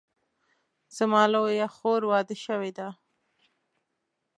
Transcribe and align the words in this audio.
زما 0.97 1.21
لویه 1.33 1.67
خور 1.75 2.01
واده 2.11 2.35
شوې 2.45 2.71
ده 2.77 2.87